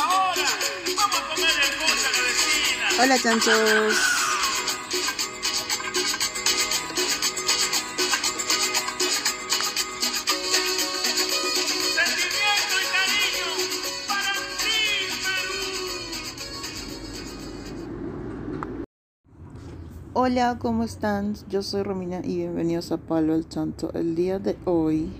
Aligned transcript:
Ahora, 0.00 0.48
vamos 0.96 1.18
a 1.18 1.22
comer 1.34 1.50
el 1.66 1.74
vecina. 2.22 2.86
Hola 3.02 3.16
chanchos. 3.18 3.94
Sentimiento 11.94 12.74
y 12.78 12.86
cariño 12.94 13.48
para 14.06 14.32
ti, 14.58 14.78
Perú. 15.24 15.58
Hola, 20.12 20.58
¿cómo 20.60 20.84
están? 20.84 21.34
Yo 21.48 21.62
soy 21.62 21.82
Romina 21.82 22.20
y 22.22 22.36
bienvenidos 22.36 22.92
a 22.92 22.98
Palo 22.98 23.34
al 23.34 23.48
Chanto. 23.48 23.90
El 23.94 24.14
día 24.14 24.38
de 24.38 24.56
hoy 24.64 25.10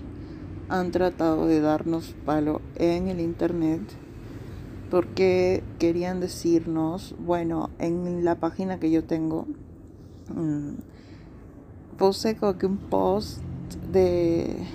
han 0.69 0.91
tratado 0.91 1.47
de 1.47 1.59
darnos 1.59 2.15
palo 2.25 2.61
en 2.75 3.09
el 3.09 3.19
internet 3.19 3.81
porque 4.89 5.63
querían 5.77 6.19
decirnos, 6.19 7.15
bueno, 7.19 7.69
en 7.79 8.25
la 8.25 8.35
página 8.39 8.79
que 8.79 8.91
yo 8.91 9.03
tengo, 9.03 9.45
mm, 10.35 10.73
puse 11.97 12.35
como 12.35 12.57
que 12.57 12.65
un 12.65 12.77
post 12.77 13.41
de 13.91 14.65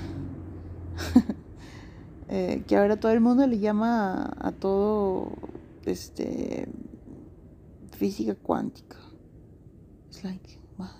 eh, 2.29 2.63
que 2.67 2.77
ahora 2.77 2.99
todo 2.99 3.13
el 3.13 3.21
mundo 3.21 3.47
le 3.47 3.59
llama 3.59 4.33
a, 4.39 4.53
todo 4.53 5.33
este 5.85 6.69
física 7.93 8.35
cuántica. 8.35 8.97
It's 10.09 10.25
like, 10.25 10.59
what? 10.79 10.91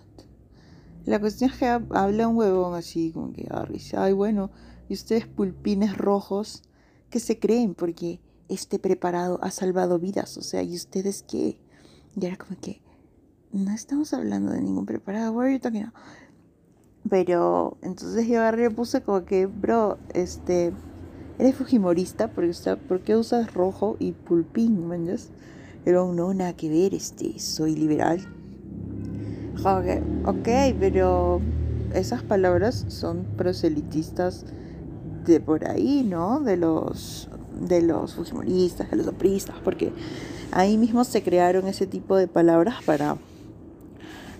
La 1.05 1.21
cuestión 1.21 1.51
es 1.51 1.59
que 1.59 1.67
hab- 1.67 1.95
habla 1.97 2.29
un 2.29 2.37
huevón 2.37 2.75
así, 2.75 3.13
como 3.13 3.33
que 3.33 3.47
ah. 3.51 3.67
Ay, 3.97 4.13
bueno, 4.13 4.51
y 4.89 4.95
ustedes 4.95 5.27
pulpines 5.27 5.97
rojos, 5.97 6.63
¿qué 7.11 7.21
se 7.21 7.39
creen? 7.39 7.75
Porque 7.75 8.21
este 8.49 8.79
preparado 8.79 9.39
ha 9.43 9.51
salvado 9.51 9.99
vidas, 9.99 10.37
o 10.37 10.43
sea, 10.43 10.63
¿y 10.63 10.75
ustedes 10.75 11.25
qué? 11.27 11.59
Y 12.17 12.27
era 12.27 12.37
como 12.37 12.59
que, 12.61 12.81
no 13.53 13.73
estamos 13.73 14.13
hablando 14.13 14.53
de 14.53 14.61
ningún 14.61 14.87
preparado, 14.87 15.33
what 15.33 15.47
talking 15.61 15.83
about? 15.83 15.95
Pero 17.09 17.77
entonces 17.83 18.27
yo 18.27 18.39
agarré 18.41 18.67
y 18.67 18.69
puse 18.71 19.03
como 19.03 19.25
que, 19.25 19.47
bro, 19.47 19.99
este, 20.15 20.73
eres 21.39 21.55
fujimorista, 21.55 22.29
porque, 22.29 22.71
o 22.71 22.77
¿por 22.89 23.01
qué 23.01 23.17
usas 23.17 23.53
rojo 23.53 23.97
y 23.99 24.13
pulpín, 24.13 24.87
manjas? 24.87 25.31
Pero 25.85 26.13
no, 26.15 26.33
nada 26.33 26.55
que 26.55 26.69
ver, 26.69 26.95
este, 26.95 27.39
soy 27.39 27.77
liberal. 27.77 28.21
Que, 29.57 30.03
ok, 30.27 30.77
pero 30.79 31.41
esas 31.95 32.23
palabras 32.23 32.87
son 32.89 33.25
proselitistas 33.37 34.47
de 35.25 35.41
por 35.41 35.69
ahí, 35.69 36.05
¿no? 36.05 36.41
De 36.41 36.57
los 36.57 37.29
de 37.61 37.83
los 37.83 38.15
fujimoristas, 38.15 38.91
de 38.91 38.97
los 38.97 39.07
apristas, 39.07 39.57
porque 39.65 39.93
ahí 40.53 40.77
mismo 40.79 41.05
se 41.05 41.23
crearon 41.23 41.67
ese 41.67 41.87
tipo 41.87 42.17
de 42.17 42.29
palabras 42.29 42.83
para 42.85 43.17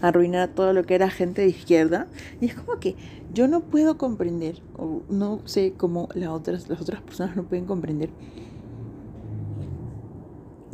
arruinar 0.01 0.51
todo 0.51 0.73
lo 0.73 0.85
que 0.85 0.95
era 0.95 1.11
gente 1.11 1.43
de 1.43 1.49
izquierda. 1.49 2.07
Y 2.41 2.47
es 2.47 2.55
como 2.55 2.79
que 2.79 2.97
yo 3.33 3.49
no 3.49 3.61
puedo 3.61 3.99
comprender, 3.99 4.61
o 4.77 5.03
no 5.09 5.41
sé 5.45 5.75
cómo 5.77 6.09
las 6.15 6.29
otras, 6.29 6.69
las 6.69 6.81
otras 6.81 7.01
personas 7.01 7.37
no 7.37 7.45
pueden 7.45 7.65
comprender, 7.65 8.11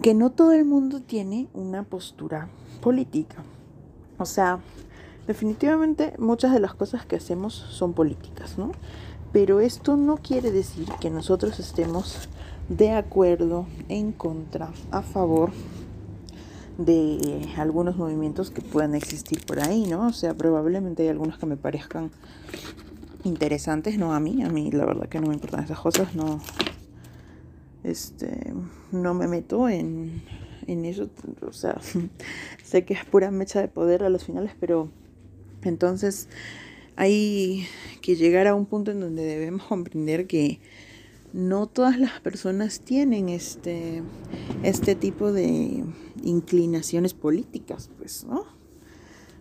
que 0.02 0.14
no 0.14 0.30
todo 0.30 0.52
el 0.52 0.64
mundo 0.64 1.00
tiene 1.00 1.48
una 1.54 1.84
postura 1.84 2.48
política. 2.80 3.36
O 4.18 4.24
sea, 4.24 4.60
definitivamente 5.26 6.14
muchas 6.18 6.52
de 6.52 6.60
las 6.60 6.74
cosas 6.74 7.06
que 7.06 7.16
hacemos 7.16 7.54
son 7.54 7.92
políticas, 7.92 8.58
¿no? 8.58 8.72
Pero 9.32 9.60
esto 9.60 9.96
no 9.96 10.16
quiere 10.16 10.50
decir 10.50 10.88
que 11.00 11.10
nosotros 11.10 11.60
estemos 11.60 12.28
de 12.68 12.92
acuerdo, 12.92 13.66
en 13.88 14.12
contra, 14.12 14.70
a 14.90 15.02
favor 15.02 15.50
de 16.78 17.48
algunos 17.56 17.96
movimientos 17.96 18.50
que 18.50 18.62
puedan 18.62 18.94
existir 18.94 19.44
por 19.44 19.60
ahí, 19.60 19.86
¿no? 19.86 20.06
O 20.06 20.12
sea, 20.12 20.34
probablemente 20.34 21.02
hay 21.02 21.08
algunos 21.08 21.36
que 21.36 21.46
me 21.46 21.56
parezcan 21.56 22.10
interesantes, 23.24 23.98
no 23.98 24.14
a 24.14 24.20
mí, 24.20 24.42
a 24.42 24.48
mí 24.48 24.70
la 24.70 24.86
verdad 24.86 25.08
que 25.08 25.20
no 25.20 25.26
me 25.26 25.34
importan 25.34 25.64
esas 25.64 25.78
cosas, 25.78 26.14
no, 26.14 26.40
este, 27.84 28.54
no 28.92 29.14
me 29.14 29.28
meto 29.28 29.68
en, 29.68 30.22
en 30.66 30.84
eso, 30.84 31.10
o 31.46 31.52
sea, 31.52 31.78
sé 32.64 32.84
que 32.84 32.94
es 32.94 33.04
pura 33.04 33.30
mecha 33.30 33.60
de 33.60 33.68
poder 33.68 34.04
a 34.04 34.08
los 34.08 34.24
finales, 34.24 34.52
pero 34.58 34.88
entonces 35.62 36.28
hay 37.00 37.66
que 38.02 38.14
llegar 38.14 38.46
a 38.46 38.54
un 38.54 38.66
punto 38.66 38.90
en 38.90 39.00
donde 39.00 39.24
debemos 39.24 39.62
comprender 39.68 40.26
que 40.26 40.60
no 41.32 41.66
todas 41.66 41.98
las 41.98 42.20
personas 42.20 42.80
tienen 42.80 43.30
este, 43.30 44.02
este 44.62 44.94
tipo 44.96 45.32
de 45.32 45.82
inclinaciones 46.22 47.14
políticas, 47.14 47.88
pues, 47.96 48.24
¿no? 48.24 48.44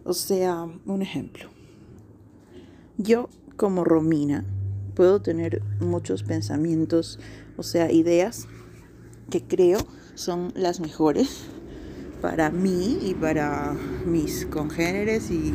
O 0.06 0.14
sea, 0.14 0.70
un 0.86 1.02
ejemplo. 1.02 1.50
Yo, 2.98 3.28
como 3.58 3.84
Romina, 3.84 4.46
puedo 4.96 5.22
tener 5.22 5.62
muchos 5.82 6.24
pensamientos, 6.24 7.20
o 7.58 7.64
sea, 7.64 7.92
ideas 7.92 8.48
que 9.30 9.44
creo 9.44 9.80
son 10.16 10.54
las 10.56 10.80
mejores 10.80 11.42
para 12.22 12.50
mí 12.50 13.00
y 13.02 13.14
para 13.14 13.74
mis 14.06 14.46
congéneres 14.46 15.32
y 15.32 15.54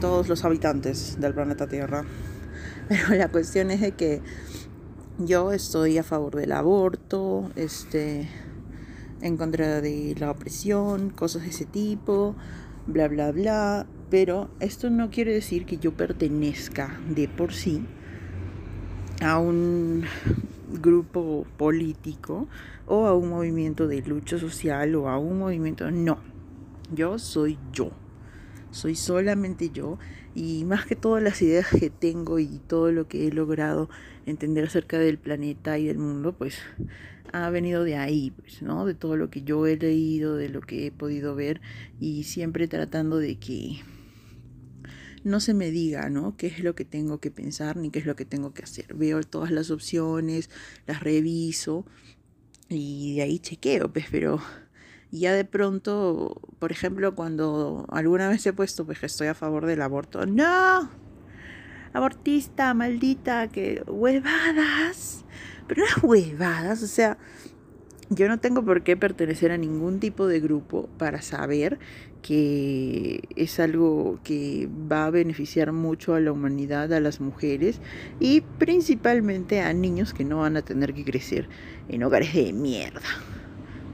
todos 0.00 0.28
los 0.28 0.44
habitantes 0.44 1.20
del 1.20 1.34
planeta 1.34 1.66
Tierra. 1.66 2.04
Pero 2.88 3.14
la 3.16 3.28
cuestión 3.28 3.70
es 3.70 3.80
de 3.80 3.92
que 3.92 4.22
yo 5.18 5.52
estoy 5.52 5.98
a 5.98 6.02
favor 6.02 6.36
del 6.36 6.52
aborto, 6.52 7.50
este, 7.56 8.28
en 9.22 9.36
contra 9.36 9.80
de 9.80 10.14
la 10.18 10.30
opresión, 10.30 11.10
cosas 11.10 11.42
de 11.42 11.48
ese 11.48 11.64
tipo, 11.64 12.34
bla, 12.86 13.08
bla, 13.08 13.32
bla. 13.32 13.86
Pero 14.10 14.50
esto 14.60 14.90
no 14.90 15.10
quiere 15.10 15.32
decir 15.32 15.66
que 15.66 15.78
yo 15.78 15.92
pertenezca 15.92 17.00
de 17.08 17.28
por 17.28 17.52
sí 17.52 17.84
a 19.20 19.38
un 19.38 20.04
grupo 20.68 21.46
político 21.56 22.48
o 22.86 23.06
a 23.06 23.14
un 23.14 23.30
movimiento 23.30 23.86
de 23.86 24.02
lucha 24.02 24.38
social 24.38 24.94
o 24.94 25.08
a 25.08 25.18
un 25.18 25.38
movimiento... 25.38 25.90
No, 25.90 26.18
yo 26.94 27.18
soy 27.18 27.58
yo. 27.72 27.90
Soy 28.70 28.94
solamente 28.94 29.70
yo 29.70 29.98
y 30.34 30.64
más 30.64 30.84
que 30.84 30.96
todas 30.96 31.22
las 31.22 31.40
ideas 31.40 31.66
que 31.68 31.88
tengo 31.88 32.38
y 32.38 32.60
todo 32.66 32.92
lo 32.92 33.08
que 33.08 33.26
he 33.26 33.32
logrado 33.32 33.88
entender 34.26 34.64
acerca 34.64 34.98
del 34.98 35.18
planeta 35.18 35.78
y 35.78 35.86
del 35.86 35.98
mundo, 35.98 36.34
pues 36.36 36.58
ha 37.32 37.48
venido 37.50 37.84
de 37.84 37.96
ahí, 37.96 38.32
pues, 38.32 38.60
¿no? 38.62 38.84
De 38.84 38.94
todo 38.94 39.16
lo 39.16 39.30
que 39.30 39.42
yo 39.42 39.66
he 39.66 39.76
leído, 39.76 40.36
de 40.36 40.48
lo 40.48 40.60
que 40.60 40.86
he 40.86 40.92
podido 40.92 41.34
ver 41.34 41.60
y 42.00 42.24
siempre 42.24 42.68
tratando 42.68 43.16
de 43.16 43.36
que 43.36 43.78
no 45.26 45.40
se 45.40 45.54
me 45.54 45.72
diga, 45.72 46.08
¿no? 46.08 46.36
¿Qué 46.36 46.46
es 46.46 46.60
lo 46.60 46.76
que 46.76 46.84
tengo 46.84 47.18
que 47.18 47.32
pensar 47.32 47.76
ni 47.76 47.90
qué 47.90 47.98
es 47.98 48.06
lo 48.06 48.14
que 48.14 48.24
tengo 48.24 48.54
que 48.54 48.62
hacer? 48.62 48.94
Veo 48.94 49.20
todas 49.24 49.50
las 49.50 49.72
opciones, 49.72 50.50
las 50.86 51.00
reviso 51.00 51.84
y 52.68 53.16
de 53.16 53.22
ahí 53.22 53.40
chequeo, 53.40 53.92
pues, 53.92 54.06
pero 54.08 54.40
ya 55.10 55.32
de 55.32 55.44
pronto, 55.44 56.40
por 56.60 56.70
ejemplo, 56.70 57.16
cuando 57.16 57.86
alguna 57.90 58.28
vez 58.28 58.46
he 58.46 58.52
puesto 58.52 58.86
pues 58.86 59.00
que 59.00 59.06
estoy 59.06 59.26
a 59.26 59.34
favor 59.34 59.66
del 59.66 59.82
aborto, 59.82 60.26
no, 60.26 60.88
abortista, 61.92 62.72
maldita, 62.72 63.48
que 63.48 63.82
huevadas, 63.88 65.24
pero 65.66 65.84
las 65.84 66.04
huevadas, 66.04 66.84
o 66.84 66.86
sea, 66.86 67.18
yo 68.10 68.28
no 68.28 68.38
tengo 68.38 68.64
por 68.64 68.82
qué 68.82 68.96
pertenecer 68.96 69.50
a 69.52 69.58
ningún 69.58 70.00
tipo 70.00 70.26
de 70.26 70.40
grupo 70.40 70.88
para 70.98 71.22
saber 71.22 71.78
que 72.22 73.28
es 73.36 73.60
algo 73.60 74.18
que 74.24 74.68
va 74.90 75.06
a 75.06 75.10
beneficiar 75.10 75.72
mucho 75.72 76.14
a 76.14 76.20
la 76.20 76.32
humanidad, 76.32 76.92
a 76.92 77.00
las 77.00 77.20
mujeres 77.20 77.80
y 78.20 78.40
principalmente 78.40 79.60
a 79.60 79.72
niños 79.72 80.14
que 80.14 80.24
no 80.24 80.38
van 80.38 80.56
a 80.56 80.62
tener 80.62 80.94
que 80.94 81.04
crecer 81.04 81.48
en 81.88 82.02
hogares 82.02 82.34
de 82.34 82.52
mierda. 82.52 83.00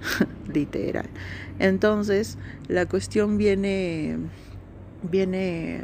literal. 0.52 1.08
Entonces, 1.58 2.38
la 2.68 2.86
cuestión 2.86 3.38
viene 3.38 4.16
viene 5.02 5.82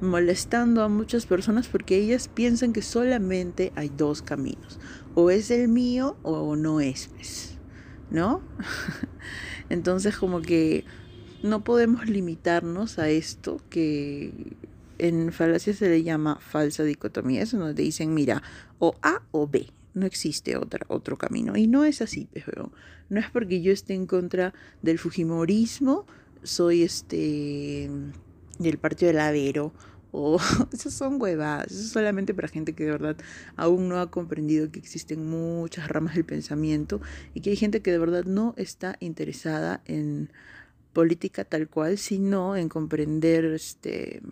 molestando 0.00 0.82
a 0.82 0.88
muchas 0.88 1.26
personas 1.26 1.68
porque 1.68 1.96
ellas 1.96 2.28
piensan 2.28 2.72
que 2.72 2.82
solamente 2.82 3.72
hay 3.74 3.90
dos 3.96 4.22
caminos, 4.22 4.78
o 5.14 5.30
es 5.30 5.50
el 5.50 5.68
mío 5.68 6.16
o 6.22 6.56
no 6.56 6.80
es, 6.80 7.08
pues, 7.08 7.58
¿no? 8.10 8.42
Entonces, 9.68 10.16
como 10.16 10.42
que 10.42 10.84
no 11.42 11.64
podemos 11.64 12.08
limitarnos 12.08 12.98
a 12.98 13.08
esto 13.08 13.60
que 13.70 14.56
en 14.98 15.32
falacia 15.32 15.74
se 15.74 15.88
le 15.88 16.02
llama 16.02 16.38
falsa 16.40 16.84
dicotomía, 16.84 17.42
es 17.42 17.52
donde 17.52 17.82
dicen, 17.82 18.14
mira, 18.14 18.42
o 18.78 18.94
A 19.02 19.22
o 19.30 19.46
B, 19.46 19.68
no 19.94 20.06
existe 20.06 20.56
otra, 20.56 20.86
otro 20.88 21.16
camino. 21.18 21.56
Y 21.56 21.66
no 21.66 21.84
es 21.84 22.02
así, 22.02 22.28
pero 22.32 22.72
no 23.08 23.20
es 23.20 23.30
porque 23.30 23.62
yo 23.62 23.72
esté 23.72 23.94
en 23.94 24.06
contra 24.06 24.54
del 24.82 24.98
Fujimorismo, 24.98 26.06
soy 26.42 26.82
este 26.82 27.90
del 28.58 28.78
partido 28.78 29.08
del 29.08 29.20
Avero 29.20 29.72
o 30.16 30.38
esas 30.72 30.94
son 30.94 31.20
huevadas, 31.20 31.72
eso 31.72 31.80
es 31.80 31.90
solamente 31.90 32.34
para 32.34 32.46
gente 32.46 32.72
que 32.72 32.84
de 32.84 32.92
verdad 32.92 33.16
aún 33.56 33.88
no 33.88 33.98
ha 33.98 34.10
comprendido 34.12 34.70
que 34.70 34.78
existen 34.78 35.28
muchas 35.28 35.88
ramas 35.88 36.14
del 36.14 36.24
pensamiento 36.24 37.00
y 37.34 37.40
que 37.40 37.50
hay 37.50 37.56
gente 37.56 37.82
que 37.82 37.90
de 37.90 37.98
verdad 37.98 38.24
no 38.24 38.54
está 38.56 38.96
interesada 39.00 39.82
en 39.86 40.30
política 40.92 41.44
tal 41.44 41.68
cual, 41.68 41.98
sino 41.98 42.56
en 42.56 42.68
comprender 42.68 43.44
este 43.46 44.22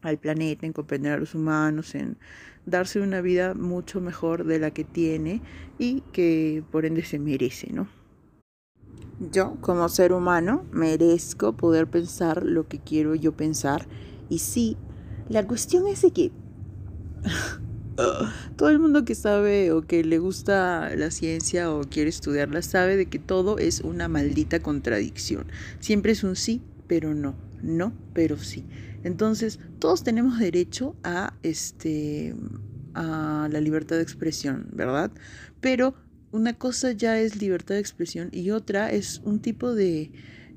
al 0.00 0.18
planeta, 0.18 0.64
en 0.64 0.72
comprender 0.72 1.12
a 1.12 1.18
los 1.18 1.34
humanos, 1.34 1.94
en 1.94 2.16
darse 2.64 3.00
una 3.00 3.20
vida 3.20 3.52
mucho 3.54 4.00
mejor 4.00 4.44
de 4.44 4.58
la 4.58 4.70
que 4.70 4.84
tiene 4.84 5.42
y 5.78 6.00
que 6.12 6.64
por 6.70 6.86
ende 6.86 7.04
se 7.04 7.18
merece, 7.18 7.70
¿no? 7.70 7.88
Yo, 9.18 9.56
como 9.60 9.88
ser 9.88 10.12
humano, 10.12 10.64
merezco 10.72 11.54
poder 11.54 11.86
pensar 11.86 12.44
lo 12.44 12.68
que 12.68 12.78
quiero 12.78 13.14
yo 13.14 13.32
pensar. 13.32 13.86
Y 14.28 14.40
sí, 14.40 14.76
la 15.28 15.46
cuestión 15.46 15.86
es 15.86 16.02
de 16.02 16.10
que 16.12 16.32
todo 18.56 18.68
el 18.68 18.78
mundo 18.78 19.04
que 19.04 19.14
sabe 19.14 19.72
o 19.72 19.82
que 19.82 20.04
le 20.04 20.18
gusta 20.18 20.94
la 20.96 21.10
ciencia 21.10 21.72
o 21.72 21.82
quiere 21.82 22.10
estudiarla 22.10 22.62
sabe 22.62 22.96
de 22.96 23.06
que 23.06 23.18
todo 23.18 23.58
es 23.58 23.80
una 23.80 24.08
maldita 24.08 24.60
contradicción. 24.60 25.46
Siempre 25.80 26.12
es 26.12 26.22
un 26.22 26.36
sí, 26.36 26.62
pero 26.86 27.14
no. 27.14 27.34
No, 27.62 27.92
pero 28.12 28.36
sí. 28.36 28.66
Entonces, 29.02 29.58
todos 29.78 30.04
tenemos 30.04 30.38
derecho 30.38 30.94
a 31.02 31.34
este 31.42 32.34
a 32.94 33.48
la 33.50 33.60
libertad 33.60 33.96
de 33.96 34.02
expresión, 34.02 34.68
¿verdad? 34.72 35.10
Pero 35.60 35.94
una 36.32 36.54
cosa 36.54 36.92
ya 36.92 37.20
es 37.20 37.40
libertad 37.40 37.74
de 37.74 37.80
expresión 37.80 38.30
y 38.32 38.50
otra 38.50 38.90
es 38.90 39.20
un 39.24 39.40
tipo 39.40 39.74
de 39.74 40.10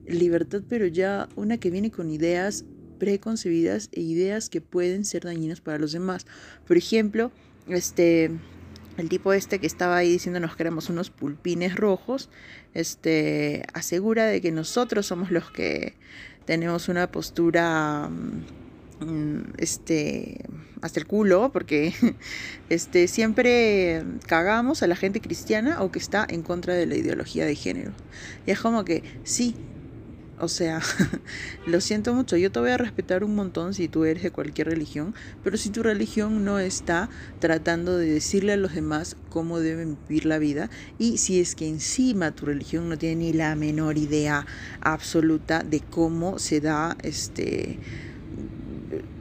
libertad, 0.07 0.63
pero 0.67 0.87
ya 0.87 1.27
una 1.35 1.57
que 1.57 1.69
viene 1.69 1.91
con 1.91 2.09
ideas 2.09 2.65
preconcebidas 2.99 3.89
e 3.91 4.01
ideas 4.01 4.49
que 4.49 4.61
pueden 4.61 5.05
ser 5.05 5.23
dañinas 5.23 5.61
para 5.61 5.79
los 5.79 5.91
demás. 5.91 6.27
Por 6.67 6.77
ejemplo, 6.77 7.31
este 7.67 8.31
el 8.97 9.07
tipo 9.07 9.31
este 9.33 9.59
que 9.59 9.67
estaba 9.67 9.97
ahí 9.97 10.11
diciéndonos 10.11 10.55
que 10.55 10.63
éramos 10.63 10.89
unos 10.89 11.09
pulpines 11.09 11.75
rojos, 11.75 12.29
este 12.73 13.63
asegura 13.73 14.25
de 14.25 14.41
que 14.41 14.51
nosotros 14.51 15.05
somos 15.07 15.31
los 15.31 15.49
que 15.51 15.95
tenemos 16.45 16.89
una 16.89 17.11
postura 17.11 18.09
mm, 18.99 19.53
este 19.57 20.45
hasta 20.81 20.99
el 20.99 21.07
culo 21.07 21.51
porque 21.51 21.93
este 22.69 23.07
siempre 23.07 24.03
cagamos 24.27 24.83
a 24.83 24.87
la 24.87 24.95
gente 24.95 25.21
cristiana 25.21 25.81
o 25.81 25.91
que 25.91 25.99
está 25.99 26.25
en 26.29 26.41
contra 26.41 26.73
de 26.73 26.85
la 26.85 26.95
ideología 26.95 27.45
de 27.45 27.55
género. 27.55 27.91
Y 28.45 28.51
es 28.51 28.59
como 28.59 28.83
que 28.83 29.03
sí, 29.23 29.55
o 30.39 30.47
sea, 30.47 30.81
lo 31.67 31.81
siento 31.81 32.13
mucho, 32.13 32.37
yo 32.37 32.51
te 32.51 32.59
voy 32.59 32.71
a 32.71 32.77
respetar 32.77 33.23
un 33.23 33.35
montón 33.35 33.73
si 33.73 33.87
tú 33.87 34.05
eres 34.05 34.23
de 34.23 34.31
cualquier 34.31 34.67
religión, 34.67 35.13
pero 35.43 35.57
si 35.57 35.69
tu 35.69 35.83
religión 35.83 36.45
no 36.45 36.59
está 36.59 37.09
tratando 37.39 37.97
de 37.97 38.11
decirle 38.11 38.53
a 38.53 38.57
los 38.57 38.73
demás 38.73 39.15
cómo 39.29 39.59
deben 39.59 39.97
vivir 40.07 40.25
la 40.25 40.39
vida 40.39 40.69
y 40.97 41.17
si 41.17 41.39
es 41.39 41.55
que 41.55 41.67
encima 41.67 42.31
tu 42.31 42.45
religión 42.45 42.89
no 42.89 42.97
tiene 42.97 43.15
ni 43.15 43.33
la 43.33 43.55
menor 43.55 43.97
idea 43.97 44.45
absoluta 44.81 45.63
de 45.63 45.81
cómo 45.81 46.39
se 46.39 46.61
da 46.61 46.95
este 47.03 47.79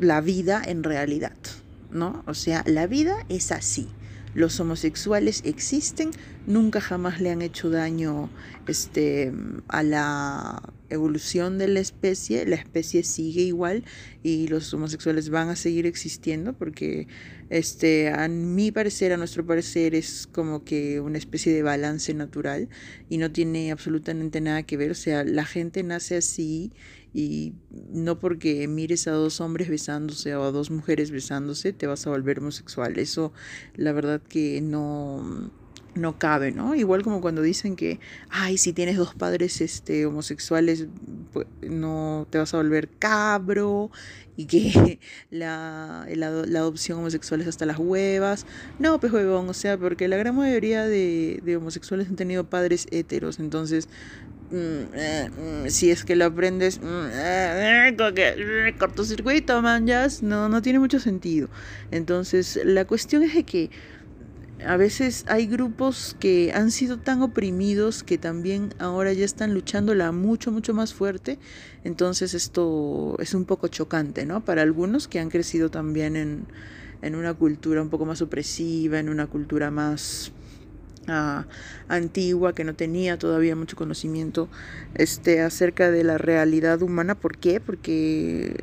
la 0.00 0.20
vida 0.20 0.62
en 0.64 0.82
realidad, 0.82 1.36
¿no? 1.90 2.22
O 2.26 2.34
sea, 2.34 2.62
la 2.66 2.86
vida 2.86 3.14
es 3.28 3.52
así. 3.52 3.88
Los 4.34 4.60
homosexuales 4.60 5.42
existen, 5.44 6.10
nunca 6.46 6.80
jamás 6.80 7.20
le 7.20 7.30
han 7.30 7.42
hecho 7.42 7.70
daño 7.70 8.30
este, 8.66 9.32
a 9.68 9.82
la 9.82 10.62
evolución 10.90 11.58
de 11.58 11.68
la 11.68 11.80
especie, 11.80 12.46
la 12.46 12.56
especie 12.56 13.02
sigue 13.02 13.42
igual 13.42 13.84
y 14.22 14.48
los 14.48 14.72
homosexuales 14.72 15.30
van 15.30 15.48
a 15.48 15.56
seguir 15.56 15.86
existiendo 15.86 16.54
porque 16.54 17.08
este 17.50 18.10
a 18.10 18.28
mi 18.28 18.72
parecer, 18.72 19.12
a 19.12 19.16
nuestro 19.16 19.44
parecer 19.44 19.94
es 19.94 20.26
como 20.26 20.64
que 20.64 21.00
una 21.00 21.18
especie 21.18 21.52
de 21.52 21.62
balance 21.62 22.12
natural 22.14 22.68
y 23.08 23.18
no 23.18 23.30
tiene 23.30 23.70
absolutamente 23.70 24.40
nada 24.40 24.62
que 24.62 24.76
ver, 24.76 24.90
o 24.90 24.94
sea, 24.94 25.24
la 25.24 25.44
gente 25.44 25.82
nace 25.82 26.16
así 26.16 26.72
y 27.18 27.52
no 27.90 28.20
porque 28.20 28.68
mires 28.68 29.08
a 29.08 29.10
dos 29.10 29.40
hombres 29.40 29.68
besándose 29.68 30.36
o 30.36 30.44
a 30.44 30.52
dos 30.52 30.70
mujeres 30.70 31.10
besándose 31.10 31.72
te 31.72 31.88
vas 31.88 32.06
a 32.06 32.10
volver 32.10 32.38
homosexual. 32.38 32.96
Eso 32.96 33.32
la 33.74 33.90
verdad 33.90 34.22
que 34.22 34.60
no 34.60 35.50
no 35.98 36.18
cabe, 36.18 36.52
¿no? 36.52 36.74
Igual 36.74 37.02
como 37.02 37.20
cuando 37.20 37.42
dicen 37.42 37.76
que, 37.76 38.00
ay, 38.30 38.58
si 38.58 38.72
tienes 38.72 38.96
dos 38.96 39.14
padres 39.14 39.60
este, 39.60 40.06
homosexuales, 40.06 40.86
pues, 41.32 41.46
no 41.62 42.26
te 42.30 42.38
vas 42.38 42.54
a 42.54 42.58
volver 42.58 42.88
cabro 42.98 43.90
y 44.38 44.46
que 44.46 45.00
la, 45.30 46.06
la, 46.14 46.26
adopción 46.28 47.00
homosexual 47.00 47.40
es 47.42 47.48
hasta 47.48 47.66
las 47.66 47.78
huevas. 47.78 48.46
No, 48.78 48.98
pues 49.00 49.12
huevón, 49.12 49.48
o 49.48 49.54
sea, 49.54 49.76
porque 49.76 50.08
la 50.08 50.16
gran 50.16 50.36
mayoría 50.36 50.86
de, 50.86 51.56
homosexuales 51.56 52.08
han 52.08 52.16
tenido 52.16 52.44
padres 52.44 52.86
heteros, 52.92 53.40
entonces 53.40 53.88
mm, 54.52 54.94
eh, 54.94 55.30
si 55.68 55.90
es 55.90 56.04
que 56.04 56.14
lo 56.14 56.26
aprendes 56.26 56.80
mm, 56.80 57.06
eh, 57.12 57.94
eh, 57.98 58.74
cortocircuito 58.78 59.60
man 59.60 59.86
no 60.22 60.48
no 60.48 60.62
tiene 60.62 60.78
mucho 60.78 61.00
sentido 61.00 61.48
entonces 61.90 62.60
la 62.64 62.84
cuestión 62.84 63.22
es 63.24 63.34
de 63.34 63.42
que 63.42 63.70
a 64.66 64.76
veces 64.76 65.24
hay 65.28 65.46
grupos 65.46 66.16
que 66.18 66.52
han 66.52 66.70
sido 66.70 66.98
tan 66.98 67.22
oprimidos 67.22 68.02
que 68.02 68.18
también 68.18 68.74
ahora 68.78 69.12
ya 69.12 69.24
están 69.24 69.54
luchándola 69.54 70.10
mucho, 70.12 70.50
mucho 70.50 70.74
más 70.74 70.94
fuerte. 70.94 71.38
Entonces 71.84 72.34
esto 72.34 73.16
es 73.20 73.34
un 73.34 73.44
poco 73.44 73.68
chocante, 73.68 74.26
¿no? 74.26 74.44
Para 74.44 74.62
algunos 74.62 75.06
que 75.06 75.20
han 75.20 75.30
crecido 75.30 75.70
también 75.70 76.16
en, 76.16 76.46
en 77.02 77.14
una 77.14 77.34
cultura 77.34 77.82
un 77.82 77.88
poco 77.88 78.04
más 78.04 78.20
opresiva, 78.20 78.98
en 78.98 79.08
una 79.08 79.26
cultura 79.28 79.70
más 79.70 80.32
ah, 81.06 81.46
antigua, 81.88 82.52
que 82.54 82.64
no 82.64 82.74
tenía 82.74 83.16
todavía 83.16 83.54
mucho 83.54 83.76
conocimiento 83.76 84.48
este, 84.94 85.40
acerca 85.40 85.90
de 85.90 86.02
la 86.02 86.18
realidad 86.18 86.82
humana. 86.82 87.14
¿Por 87.14 87.38
qué? 87.38 87.60
Porque, 87.60 88.56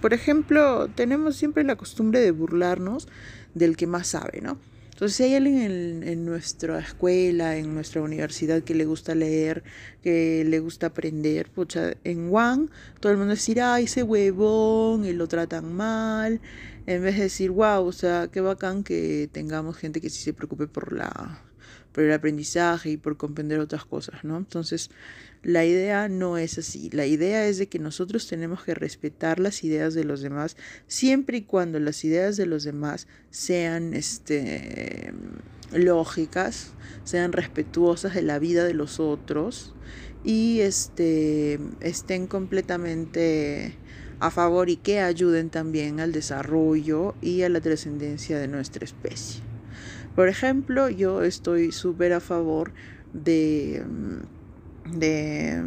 por 0.00 0.14
ejemplo, 0.14 0.88
tenemos 0.94 1.36
siempre 1.36 1.64
la 1.64 1.74
costumbre 1.74 2.20
de 2.20 2.30
burlarnos 2.30 3.08
del 3.54 3.76
que 3.76 3.88
más 3.88 4.06
sabe, 4.08 4.40
¿no? 4.40 4.58
Entonces, 4.94 5.16
si 5.16 5.24
hay 5.24 5.34
alguien 5.34 6.04
en, 6.04 6.24
nuestra 6.24 6.78
escuela, 6.78 7.56
en 7.56 7.74
nuestra 7.74 8.00
universidad 8.00 8.62
que 8.62 8.76
le 8.76 8.84
gusta 8.84 9.16
leer, 9.16 9.64
que 10.04 10.44
le 10.46 10.60
gusta 10.60 10.86
aprender, 10.86 11.50
pucha, 11.50 11.94
en 12.04 12.30
Juan, 12.30 12.70
todo 13.00 13.10
el 13.10 13.18
mundo 13.18 13.32
decir, 13.34 13.60
ay, 13.60 13.86
ese 13.86 14.04
huevón, 14.04 15.04
y 15.04 15.12
lo 15.12 15.26
tratan 15.26 15.74
mal, 15.74 16.40
en 16.86 17.02
vez 17.02 17.16
de 17.16 17.22
decir, 17.24 17.50
wow, 17.50 17.84
o 17.84 17.90
sea, 17.90 18.28
qué 18.30 18.40
bacán 18.40 18.84
que 18.84 19.28
tengamos 19.32 19.76
gente 19.76 20.00
que 20.00 20.10
sí 20.10 20.22
se 20.22 20.32
preocupe 20.32 20.68
por 20.68 20.92
la 20.92 21.42
por 21.90 22.04
el 22.04 22.12
aprendizaje 22.12 22.90
y 22.90 22.96
por 22.96 23.16
comprender 23.16 23.60
otras 23.60 23.84
cosas, 23.84 24.24
¿no? 24.24 24.36
Entonces, 24.36 24.90
la 25.44 25.64
idea 25.66 26.08
no 26.08 26.38
es 26.38 26.58
así. 26.58 26.88
La 26.90 27.06
idea 27.06 27.46
es 27.46 27.58
de 27.58 27.68
que 27.68 27.78
nosotros 27.78 28.26
tenemos 28.26 28.64
que 28.64 28.74
respetar 28.74 29.38
las 29.38 29.62
ideas 29.62 29.94
de 29.94 30.04
los 30.04 30.22
demás 30.22 30.56
siempre 30.86 31.38
y 31.38 31.42
cuando 31.42 31.78
las 31.78 32.02
ideas 32.04 32.36
de 32.36 32.46
los 32.46 32.64
demás 32.64 33.06
sean 33.30 33.92
este 33.94 35.12
lógicas, 35.72 36.72
sean 37.04 37.32
respetuosas 37.32 38.14
de 38.14 38.22
la 38.22 38.38
vida 38.38 38.64
de 38.64 38.74
los 38.74 39.00
otros 39.00 39.74
y 40.24 40.60
este 40.60 41.60
estén 41.80 42.26
completamente 42.26 43.76
a 44.20 44.30
favor 44.30 44.70
y 44.70 44.76
que 44.76 45.00
ayuden 45.00 45.50
también 45.50 46.00
al 46.00 46.12
desarrollo 46.12 47.14
y 47.20 47.42
a 47.42 47.50
la 47.50 47.60
trascendencia 47.60 48.38
de 48.38 48.48
nuestra 48.48 48.84
especie. 48.84 49.42
Por 50.16 50.28
ejemplo, 50.28 50.88
yo 50.88 51.22
estoy 51.22 51.72
súper 51.72 52.14
a 52.14 52.20
favor 52.20 52.72
de, 53.12 53.82
de, 54.90 55.62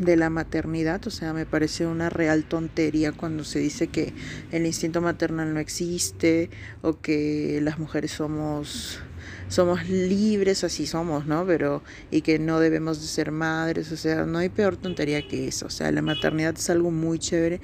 de, 0.00 0.16
la 0.16 0.30
maternidad, 0.30 1.06
o 1.06 1.10
sea, 1.10 1.32
me 1.32 1.46
parece 1.46 1.86
una 1.86 2.08
real 2.08 2.44
tontería 2.44 3.12
cuando 3.12 3.44
se 3.44 3.58
dice 3.58 3.88
que 3.88 4.12
el 4.52 4.66
instinto 4.66 5.00
maternal 5.00 5.52
no 5.52 5.60
existe 5.60 6.50
o 6.82 7.00
que 7.00 7.60
las 7.62 7.78
mujeres 7.78 8.12
somos 8.12 9.00
somos 9.48 9.88
libres, 9.88 10.62
así 10.64 10.86
somos, 10.86 11.26
¿no? 11.26 11.44
Pero, 11.44 11.82
y 12.10 12.22
que 12.22 12.38
no 12.38 12.60
debemos 12.60 13.00
de 13.00 13.06
ser 13.08 13.32
madres, 13.32 13.90
o 13.92 13.96
sea, 13.96 14.24
no 14.24 14.38
hay 14.38 14.48
peor 14.48 14.76
tontería 14.76 15.26
que 15.26 15.48
eso, 15.48 15.66
o 15.66 15.70
sea, 15.70 15.90
la 15.90 16.02
maternidad 16.02 16.54
es 16.56 16.70
algo 16.70 16.90
muy 16.90 17.18
chévere, 17.18 17.60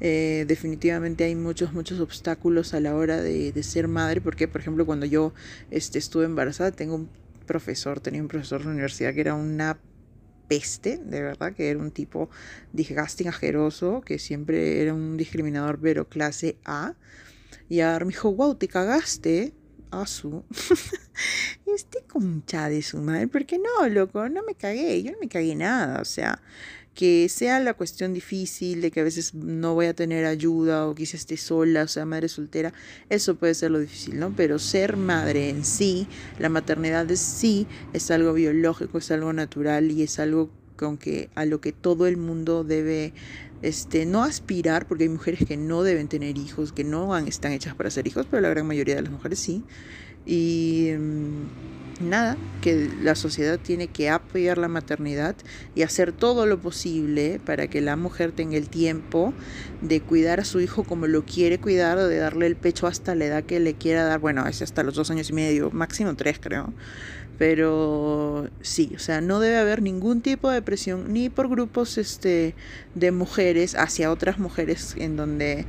eh, 0.00 0.44
definitivamente 0.48 1.24
hay 1.24 1.34
muchos, 1.34 1.72
muchos 1.72 2.00
obstáculos 2.00 2.74
a 2.74 2.80
la 2.80 2.94
hora 2.94 3.20
de, 3.22 3.62
ser 3.62 3.88
madre, 3.88 4.20
porque 4.20 4.48
por 4.48 4.60
ejemplo 4.60 4.84
cuando 4.84 5.06
yo 5.06 5.32
este, 5.70 5.98
estuve 5.98 6.24
embarazada, 6.24 6.72
tengo 6.72 6.96
un 6.96 7.08
profesor, 7.46 8.00
tenía 8.00 8.20
un 8.20 8.28
profesor 8.28 8.60
de 8.60 8.66
la 8.66 8.72
universidad 8.72 9.14
que 9.14 9.20
era 9.20 9.34
una 9.34 9.78
peste, 10.52 10.98
de 10.98 11.22
verdad, 11.22 11.54
que 11.54 11.70
era 11.70 11.78
un 11.78 11.90
tipo 11.90 12.28
disgusting, 12.74 13.28
ajeroso, 13.28 14.02
que 14.02 14.18
siempre 14.18 14.82
era 14.82 14.92
un 14.92 15.16
discriminador, 15.16 15.78
pero 15.80 16.10
clase 16.10 16.58
A. 16.66 16.94
Y 17.70 17.80
ahora 17.80 18.04
me 18.04 18.10
dijo, 18.10 18.30
wow, 18.34 18.54
te 18.54 18.68
cagaste. 18.68 19.54
A 19.90 20.06
su. 20.06 20.42
este 21.66 22.02
concha 22.04 22.70
de 22.70 22.80
su 22.80 22.96
madre, 22.98 23.28
porque 23.28 23.58
no, 23.58 23.86
loco, 23.90 24.26
no 24.30 24.42
me 24.42 24.54
cagué, 24.54 25.02
yo 25.02 25.12
no 25.12 25.18
me 25.20 25.28
cagué 25.28 25.54
nada, 25.54 26.00
o 26.00 26.06
sea, 26.06 26.40
Que 26.94 27.28
sea 27.28 27.58
la 27.60 27.74
cuestión 27.74 28.12
difícil, 28.12 28.82
de 28.82 28.90
que 28.90 29.00
a 29.00 29.04
veces 29.04 29.34
no 29.34 29.74
voy 29.74 29.86
a 29.86 29.94
tener 29.94 30.26
ayuda 30.26 30.86
o 30.86 30.94
quizás 30.94 31.20
esté 31.20 31.36
sola, 31.36 31.84
o 31.84 31.88
sea, 31.88 32.04
madre 32.04 32.28
soltera, 32.28 32.74
eso 33.08 33.36
puede 33.36 33.54
ser 33.54 33.70
lo 33.70 33.78
difícil, 33.78 34.18
¿no? 34.18 34.34
Pero 34.36 34.58
ser 34.58 34.96
madre 34.96 35.48
en 35.48 35.64
sí, 35.64 36.06
la 36.38 36.50
maternidad 36.50 37.10
en 37.10 37.16
sí, 37.16 37.66
es 37.94 38.10
algo 38.10 38.34
biológico, 38.34 38.98
es 38.98 39.10
algo 39.10 39.32
natural 39.32 39.90
y 39.90 40.02
es 40.02 40.18
algo 40.18 40.50
con 40.76 40.98
que 40.98 41.30
a 41.34 41.44
lo 41.46 41.60
que 41.60 41.72
todo 41.72 42.06
el 42.06 42.16
mundo 42.16 42.64
debe 42.64 43.14
este, 43.62 44.04
no 44.04 44.24
aspirar, 44.24 44.86
porque 44.86 45.04
hay 45.04 45.08
mujeres 45.08 45.46
que 45.46 45.56
no 45.56 45.82
deben 45.82 46.08
tener 46.08 46.36
hijos, 46.36 46.72
que 46.72 46.84
no 46.84 47.16
están 47.16 47.52
hechas 47.52 47.74
para 47.74 47.90
ser 47.90 48.06
hijos, 48.06 48.26
pero 48.30 48.42
la 48.42 48.50
gran 48.50 48.66
mayoría 48.66 48.96
de 48.96 49.02
las 49.02 49.12
mujeres 49.12 49.38
sí. 49.38 49.64
Y 50.26 50.90
mm, 50.98 51.81
nada, 52.00 52.36
que 52.60 52.90
la 53.02 53.14
sociedad 53.14 53.58
tiene 53.58 53.88
que 53.88 54.10
apoyar 54.10 54.58
la 54.58 54.68
maternidad 54.68 55.36
y 55.74 55.82
hacer 55.82 56.12
todo 56.12 56.46
lo 56.46 56.60
posible 56.60 57.40
para 57.44 57.68
que 57.68 57.80
la 57.80 57.96
mujer 57.96 58.32
tenga 58.32 58.56
el 58.56 58.68
tiempo 58.68 59.32
de 59.80 60.00
cuidar 60.00 60.40
a 60.40 60.44
su 60.44 60.60
hijo 60.60 60.84
como 60.84 61.06
lo 61.06 61.24
quiere 61.24 61.58
cuidar, 61.58 61.98
de 61.98 62.16
darle 62.16 62.46
el 62.46 62.56
pecho 62.56 62.86
hasta 62.86 63.14
la 63.14 63.26
edad 63.26 63.44
que 63.44 63.60
le 63.60 63.74
quiera 63.74 64.04
dar, 64.04 64.20
bueno, 64.20 64.46
es 64.46 64.62
hasta 64.62 64.82
los 64.82 64.94
dos 64.94 65.10
años 65.10 65.30
y 65.30 65.32
medio, 65.32 65.70
máximo 65.70 66.14
tres 66.14 66.38
creo. 66.40 66.72
Pero 67.38 68.48
sí, 68.60 68.92
o 68.94 68.98
sea, 68.98 69.20
no 69.20 69.40
debe 69.40 69.56
haber 69.56 69.82
ningún 69.82 70.20
tipo 70.20 70.50
de 70.50 70.62
presión 70.62 71.12
ni 71.12 71.28
por 71.28 71.48
grupos 71.48 71.98
este, 71.98 72.54
de 72.94 73.10
mujeres 73.10 73.74
hacia 73.74 74.12
otras 74.12 74.38
mujeres 74.38 74.94
en 74.98 75.16
donde 75.16 75.64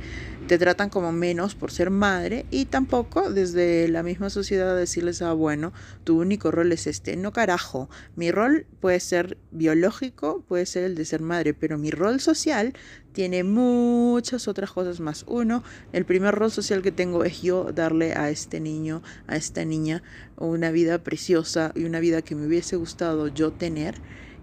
te 0.46 0.58
tratan 0.58 0.90
como 0.90 1.10
menos 1.10 1.54
por 1.54 1.70
ser 1.72 1.88
madre 1.88 2.44
y 2.50 2.66
tampoco 2.66 3.30
desde 3.30 3.88
la 3.88 4.02
misma 4.02 4.28
sociedad 4.28 4.76
decirles, 4.76 5.22
ah, 5.22 5.32
bueno, 5.32 5.72
tu 6.04 6.20
único 6.20 6.50
rol 6.50 6.70
es 6.72 6.86
este. 6.86 7.16
No 7.16 7.32
carajo, 7.32 7.88
mi 8.14 8.30
rol 8.30 8.66
puede 8.80 9.00
ser 9.00 9.38
biológico, 9.52 10.44
puede 10.46 10.66
ser 10.66 10.84
el 10.84 10.96
de 10.96 11.06
ser 11.06 11.22
madre, 11.22 11.54
pero 11.54 11.78
mi 11.78 11.90
rol 11.90 12.20
social 12.20 12.74
tiene 13.12 13.42
muchas 13.42 14.46
otras 14.46 14.70
cosas 14.70 15.00
más. 15.00 15.24
Uno, 15.26 15.62
el 15.92 16.04
primer 16.04 16.34
rol 16.34 16.50
social 16.50 16.82
que 16.82 16.92
tengo 16.92 17.24
es 17.24 17.40
yo 17.40 17.72
darle 17.72 18.12
a 18.12 18.28
este 18.28 18.60
niño, 18.60 19.02
a 19.26 19.36
esta 19.36 19.64
niña, 19.64 20.02
una 20.36 20.70
vida 20.70 20.98
preciosa 21.02 21.72
y 21.74 21.84
una 21.84 22.00
vida 22.00 22.20
que 22.22 22.34
me 22.34 22.46
hubiese 22.46 22.76
gustado 22.76 23.28
yo 23.28 23.52
tener. 23.52 23.94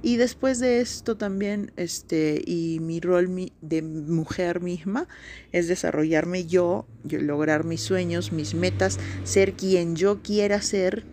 Y 0.04 0.18
después 0.18 0.60
de 0.60 0.82
esto 0.82 1.16
también, 1.16 1.72
este, 1.76 2.42
y 2.46 2.80
mi 2.82 3.00
rol 3.00 3.52
de 3.62 3.82
mujer 3.84 4.62
misma 4.62 5.08
es 5.52 5.68
desarrollarme 5.68 6.46
yo, 6.46 6.88
yo, 7.04 7.20
lograr 7.20 7.66
mis 7.66 7.82
sueños, 7.82 8.32
mis 8.32 8.56
metas, 8.56 8.98
ser 9.24 9.54
quien 9.54 9.96
yo 9.96 10.22
quiera 10.24 10.62
ser. 10.62 11.06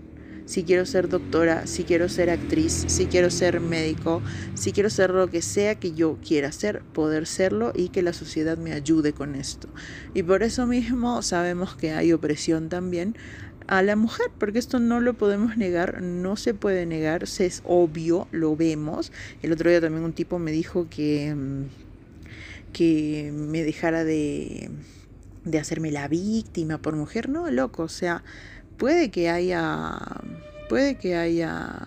Si 0.47 0.65
quiero 0.65 0.87
ser 0.87 1.11
doctora, 1.11 1.67
si 1.67 1.85
quiero 1.85 2.09
ser 2.09 2.31
actriz, 2.31 2.87
si 2.87 3.05
quiero 3.05 3.29
ser 3.29 3.61
médico, 3.61 4.23
si 4.55 4.73
quiero 4.73 4.89
ser 4.89 5.11
lo 5.11 5.29
que 5.29 5.43
sea 5.43 5.75
que 5.75 5.93
yo 5.93 6.17
quiera 6.27 6.53
ser, 6.53 6.81
poder 6.95 7.27
serlo 7.27 7.73
y 7.75 7.91
que 7.91 8.01
la 8.01 8.15
sociedad 8.15 8.57
me 8.57 8.73
ayude 8.73 9.13
con 9.13 9.35
esto. 9.35 9.69
Y 10.15 10.23
por 10.23 10.43
eso 10.43 10.67
mismo 10.67 11.21
sabemos 11.21 11.77
que 11.77 11.91
hay 11.91 12.15
opresión 12.15 12.71
también 12.71 13.15
a 13.69 13.83
la 13.83 13.97
mujer, 13.97 14.31
porque 14.39 14.59
esto 14.59 14.81
no 14.81 15.01
lo 15.01 15.15
podemos 15.15 15.57
negar, 15.59 16.03
no 16.03 16.37
se 16.37 16.55
puede 16.55 16.87
negar, 16.87 17.25
es 17.25 17.63
obvio, 17.67 18.27
lo 18.33 18.57
vemos. 18.57 19.13
El 19.43 19.53
otro 19.53 19.71
día 19.71 19.81
también 19.81 20.05
un 20.05 20.15
tipo 20.15 20.39
me 20.39 20.53
dijo 20.53 20.89
que, 20.89 21.35
mm, 21.35 21.65
que 22.73 23.31
me 23.33 23.63
dejara 23.63 24.05
de, 24.05 24.71
de 25.45 25.59
hacerme 25.59 25.93
la 25.93 26.09
víctima 26.09 26.79
por 26.79 26.97
mujer, 26.97 27.29
no, 27.29 27.51
loco, 27.51 27.85
o 27.85 27.89
sea, 27.89 28.25
puede 28.79 29.11
que 29.11 29.31
haya, 29.31 29.99
puede 30.69 30.97
que 30.97 31.15
haya... 31.15 31.87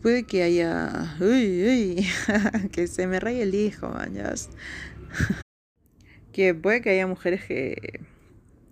Puede 0.00 0.24
que 0.24 0.42
haya... 0.42 1.16
Uy, 1.20 1.64
uy, 1.64 2.06
que 2.72 2.88
se 2.88 3.06
me 3.06 3.20
raye 3.20 3.42
el 3.42 3.54
hijo, 3.54 3.88
man, 3.88 4.14
que 6.32 6.54
puede 6.54 6.80
que 6.80 6.90
haya 6.90 7.06
mujeres 7.06 7.44
que 7.44 8.00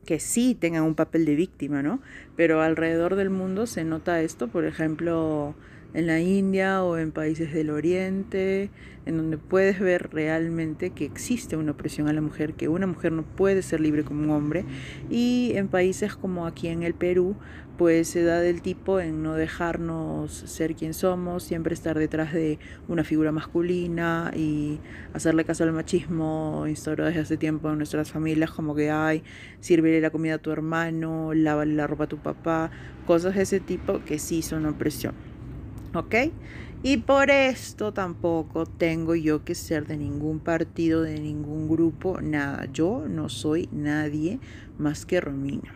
que 0.04 0.20
sí 0.20 0.56
tengan 0.58 0.84
un 0.84 0.94
papel 0.94 1.24
de 1.24 1.34
víctima, 1.34 1.82
¿no? 1.82 2.00
Pero 2.36 2.62
alrededor 2.62 3.16
del 3.16 3.30
mundo 3.30 3.66
se 3.66 3.84
nota 3.84 4.22
esto, 4.22 4.48
por 4.48 4.64
ejemplo, 4.64 5.54
en 5.94 6.06
la 6.06 6.20
India 6.20 6.82
o 6.84 6.96
en 6.96 7.12
países 7.12 7.52
del 7.52 7.70
Oriente, 7.70 8.70
en 9.06 9.16
donde 9.16 9.38
puedes 9.38 9.80
ver 9.80 10.10
realmente 10.12 10.90
que 10.90 11.04
existe 11.04 11.56
una 11.56 11.72
opresión 11.72 12.08
a 12.08 12.12
la 12.12 12.20
mujer, 12.20 12.54
que 12.54 12.68
una 12.68 12.86
mujer 12.86 13.12
no 13.12 13.22
puede 13.22 13.62
ser 13.62 13.80
libre 13.80 14.04
como 14.04 14.22
un 14.22 14.30
hombre, 14.30 14.64
y 15.08 15.52
en 15.54 15.68
países 15.68 16.14
como 16.14 16.46
aquí 16.46 16.68
en 16.68 16.82
el 16.82 16.94
Perú, 16.94 17.36
pues 17.80 18.08
se 18.08 18.22
da 18.22 18.40
del 18.40 18.60
tipo 18.60 19.00
en 19.00 19.22
no 19.22 19.34
dejarnos 19.34 20.30
ser 20.32 20.74
quien 20.74 20.92
somos, 20.92 21.44
siempre 21.44 21.72
estar 21.72 21.98
detrás 21.98 22.30
de 22.34 22.58
una 22.88 23.04
figura 23.04 23.32
masculina 23.32 24.32
y 24.36 24.78
hacerle 25.14 25.46
caso 25.46 25.64
al 25.64 25.72
machismo 25.72 26.66
instaurado 26.68 27.08
desde 27.08 27.22
hace 27.22 27.36
tiempo 27.38 27.70
en 27.70 27.78
nuestras 27.78 28.10
familias, 28.10 28.50
como 28.50 28.74
que 28.74 28.90
hay, 28.90 29.22
sirve 29.60 29.98
la 29.98 30.10
comida 30.10 30.34
a 30.34 30.38
tu 30.38 30.50
hermano, 30.50 31.32
lávale 31.32 31.72
la 31.72 31.86
ropa 31.86 32.04
a 32.04 32.08
tu 32.08 32.18
papá, 32.18 32.70
cosas 33.06 33.34
de 33.34 33.42
ese 33.42 33.60
tipo 33.60 34.04
que 34.04 34.18
sí 34.18 34.42
son 34.42 34.66
opresión. 34.66 35.14
¿Ok? 35.94 36.14
Y 36.82 36.98
por 36.98 37.30
esto 37.30 37.92
tampoco 37.92 38.64
tengo 38.64 39.14
yo 39.14 39.44
que 39.44 39.54
ser 39.54 39.86
de 39.86 39.98
ningún 39.98 40.40
partido, 40.40 41.02
de 41.02 41.20
ningún 41.20 41.68
grupo, 41.68 42.20
nada. 42.22 42.66
Yo 42.72 43.04
no 43.06 43.28
soy 43.28 43.68
nadie 43.70 44.40
más 44.78 45.04
que 45.04 45.20
Romina 45.20 45.74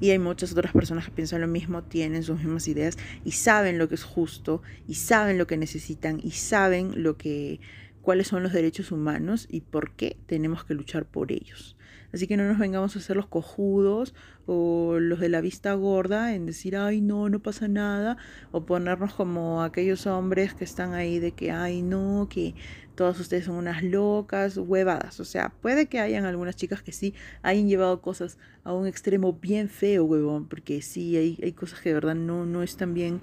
y 0.00 0.10
hay 0.10 0.18
muchas 0.18 0.52
otras 0.52 0.72
personas 0.72 1.06
que 1.06 1.10
piensan 1.10 1.40
lo 1.40 1.48
mismo, 1.48 1.82
tienen 1.82 2.22
sus 2.22 2.38
mismas 2.38 2.68
ideas 2.68 2.96
y 3.24 3.32
saben 3.32 3.78
lo 3.78 3.88
que 3.88 3.94
es 3.94 4.04
justo 4.04 4.62
y 4.86 4.94
saben 4.94 5.38
lo 5.38 5.46
que 5.46 5.56
necesitan 5.56 6.20
y 6.22 6.32
saben 6.32 7.02
lo 7.02 7.16
que 7.16 7.60
cuáles 8.06 8.28
son 8.28 8.44
los 8.44 8.52
derechos 8.52 8.92
humanos 8.92 9.48
y 9.50 9.62
por 9.62 9.90
qué 9.90 10.16
tenemos 10.26 10.64
que 10.64 10.74
luchar 10.74 11.06
por 11.06 11.32
ellos. 11.32 11.76
Así 12.12 12.28
que 12.28 12.36
no 12.36 12.46
nos 12.46 12.56
vengamos 12.56 12.94
a 12.94 13.00
hacer 13.00 13.16
los 13.16 13.26
cojudos 13.26 14.14
o 14.46 14.98
los 15.00 15.18
de 15.18 15.28
la 15.28 15.40
vista 15.40 15.74
gorda 15.74 16.32
en 16.32 16.46
decir, 16.46 16.76
ay, 16.76 17.00
no, 17.00 17.28
no 17.28 17.40
pasa 17.40 17.66
nada, 17.66 18.16
o 18.52 18.64
ponernos 18.64 19.12
como 19.12 19.60
aquellos 19.60 20.06
hombres 20.06 20.54
que 20.54 20.62
están 20.62 20.94
ahí 20.94 21.18
de 21.18 21.32
que, 21.32 21.50
ay, 21.50 21.82
no, 21.82 22.28
que 22.30 22.54
todas 22.94 23.18
ustedes 23.18 23.46
son 23.46 23.56
unas 23.56 23.82
locas, 23.82 24.56
huevadas. 24.56 25.18
O 25.18 25.24
sea, 25.24 25.52
puede 25.60 25.86
que 25.86 25.98
hayan 25.98 26.26
algunas 26.26 26.54
chicas 26.54 26.82
que 26.82 26.92
sí 26.92 27.12
hayan 27.42 27.68
llevado 27.68 28.00
cosas 28.00 28.38
a 28.62 28.72
un 28.72 28.86
extremo 28.86 29.32
bien 29.32 29.68
feo, 29.68 30.04
huevón, 30.04 30.46
porque 30.48 30.80
sí, 30.80 31.16
hay, 31.16 31.38
hay 31.42 31.52
cosas 31.52 31.80
que 31.80 31.88
de 31.88 31.96
verdad 31.96 32.14
no, 32.14 32.46
no 32.46 32.62
están 32.62 32.94
bien, 32.94 33.20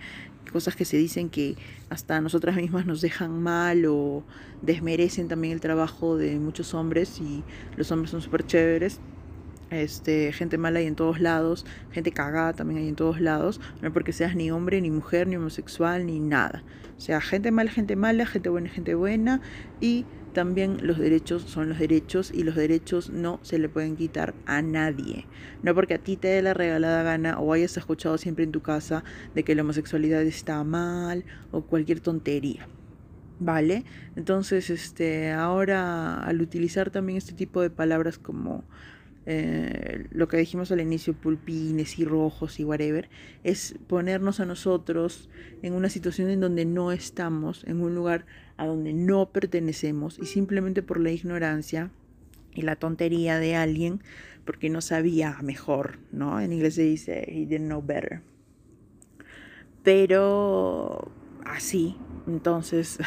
cosas 0.54 0.76
que 0.78 0.86
se 0.86 0.96
dicen 0.96 1.30
que 1.30 1.58
hasta 1.90 2.22
nosotras 2.22 2.56
mismas 2.56 2.86
nos 2.86 3.02
dejan 3.02 3.44
mal 3.44 3.86
o 3.88 4.24
desmerecen 4.62 5.28
también 5.28 5.54
el 5.54 5.60
trabajo 5.60 6.16
de 6.16 6.40
muchos 6.40 6.74
hombres 6.74 7.20
y 7.20 7.44
los 7.76 7.92
hombres 7.92 8.12
son 8.12 8.22
súper 8.22 8.46
chéveres 8.46 9.02
este, 9.82 10.32
gente 10.34 10.58
mala 10.58 10.80
hay 10.80 10.86
en 10.86 10.96
todos 10.96 11.20
lados, 11.20 11.66
gente 11.92 12.12
cagada 12.12 12.54
también 12.54 12.82
hay 12.82 12.90
en 12.90 12.96
todos 12.96 13.20
lados, 13.20 13.60
no 13.82 13.92
porque 13.92 14.14
seas 14.14 14.36
ni 14.36 14.52
hombre, 14.52 14.80
ni 14.82 14.92
mujer, 14.92 15.28
ni 15.28 15.36
homosexual, 15.36 16.06
ni 16.06 16.20
nada. 16.20 16.64
O 16.98 17.02
sea, 17.02 17.20
gente 17.22 17.52
mala, 17.52 17.72
gente 17.72 17.96
mala, 17.96 18.26
gente 18.26 18.50
buena, 18.50 18.70
gente 18.70 18.94
buena, 18.94 19.42
y 19.82 20.06
también 20.34 20.86
los 20.86 20.98
derechos 20.98 21.44
son 21.44 21.70
los 21.70 21.80
derechos 21.80 22.32
y 22.34 22.44
los 22.44 22.56
derechos 22.56 23.10
no 23.10 23.40
se 23.44 23.60
le 23.60 23.70
pueden 23.70 23.96
quitar 23.96 24.34
a 24.46 24.62
nadie. 24.62 25.26
No 25.62 25.74
porque 25.74 25.94
a 25.94 26.00
ti 26.00 26.18
te 26.18 26.28
dé 26.28 26.42
la 26.42 26.54
regalada 26.54 27.04
gana 27.04 27.40
o 27.40 27.54
hayas 27.54 27.78
escuchado 27.78 28.18
siempre 28.18 28.44
en 28.44 28.52
tu 28.52 28.62
casa 28.62 29.04
de 29.34 29.44
que 29.44 29.56
la 29.56 29.62
homosexualidad 29.62 30.22
está 30.24 30.64
mal 30.64 31.24
o 31.52 31.62
cualquier 31.62 32.00
tontería. 32.00 32.68
¿Vale? 33.40 33.84
Entonces, 34.16 34.70
este, 34.70 35.32
ahora 35.32 36.24
al 36.24 36.42
utilizar 36.42 36.92
también 36.92 37.18
este 37.18 37.34
tipo 37.34 37.62
de 37.62 37.70
palabras 37.70 38.18
como 38.18 38.64
eh, 39.26 40.08
lo 40.12 40.28
que 40.28 40.38
dijimos 40.38 40.72
al 40.72 40.82
inicio, 40.82 41.14
pulpines 41.14 41.98
y 42.00 42.06
rojos 42.06 42.60
y 42.60 42.66
whatever, 42.66 43.10
es 43.44 43.76
ponernos 43.88 44.40
a 44.40 44.46
nosotros 44.46 45.30
en 45.62 45.74
una 45.74 45.90
situación 45.90 46.30
en 46.30 46.42
donde 46.42 46.66
no 46.66 46.92
estamos, 46.92 47.64
en 47.66 47.82
un 47.82 47.96
lugar 47.96 48.26
a 48.58 48.66
donde 48.66 48.94
no 48.94 49.30
pertenecemos 49.30 50.20
y 50.20 50.26
simplemente 50.26 50.84
por 50.84 51.00
la 51.00 51.12
ignorancia 51.12 51.92
y 52.54 52.62
la 52.62 52.76
tontería 52.76 53.40
de 53.40 53.56
alguien 53.56 54.02
porque 54.46 54.70
no 54.70 54.82
sabía 54.82 55.38
mejor, 55.42 56.00
¿no? 56.12 56.40
En 56.40 56.52
inglés 56.52 56.76
se 56.76 56.84
dice 56.84 57.24
he 57.28 57.46
didn't 57.46 57.68
know 57.68 57.82
better. 57.82 58.22
Pero 59.84 61.12
así, 61.46 61.98
entonces 62.28 63.00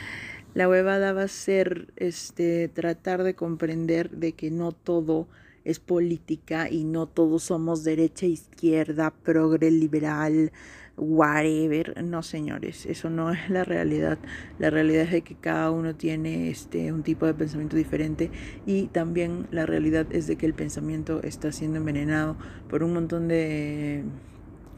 la 0.54 0.68
huevada 0.68 1.12
va 1.12 1.22
a 1.22 1.28
ser 1.28 1.92
este 1.96 2.68
tratar 2.68 3.22
de 3.22 3.34
comprender 3.34 4.10
de 4.10 4.32
que 4.32 4.50
no 4.50 4.72
todo 4.72 5.28
es 5.64 5.80
política 5.80 6.70
y 6.70 6.84
no 6.84 7.06
todos 7.06 7.44
somos 7.44 7.84
derecha, 7.84 8.26
izquierda, 8.26 9.10
progre, 9.10 9.70
liberal, 9.70 10.52
whatever. 10.96 12.02
No, 12.04 12.22
señores, 12.22 12.86
eso 12.86 13.10
no 13.10 13.32
es 13.32 13.50
la 13.50 13.64
realidad. 13.64 14.18
La 14.58 14.70
realidad 14.70 15.04
es 15.04 15.10
de 15.12 15.22
que 15.22 15.34
cada 15.34 15.70
uno 15.70 15.94
tiene 15.94 16.50
este 16.50 16.92
un 16.92 17.02
tipo 17.02 17.26
de 17.26 17.34
pensamiento 17.34 17.76
diferente 17.76 18.30
y 18.66 18.86
también 18.88 19.46
la 19.50 19.66
realidad 19.66 20.06
es 20.10 20.26
de 20.26 20.36
que 20.36 20.46
el 20.46 20.54
pensamiento 20.54 21.22
está 21.22 21.52
siendo 21.52 21.78
envenenado 21.78 22.36
por 22.68 22.82
un 22.82 22.92
montón 22.92 23.28
de 23.28 24.04